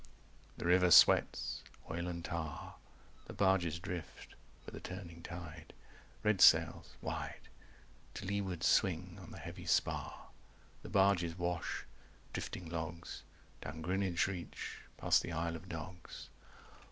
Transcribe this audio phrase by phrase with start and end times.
[0.57, 2.77] The river sweats Oil and tar
[3.27, 4.33] The barges drift
[4.65, 5.73] With the turning tide
[6.23, 7.49] Red sails 270 Wide
[8.15, 10.29] To leeward, swing on the heavy spar.
[10.81, 11.85] The barges wash
[12.33, 13.21] Drifting logs
[13.61, 16.29] Down Greenwich reach Past the Isle of Dogs.